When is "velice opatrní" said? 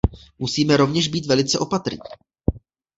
1.25-1.99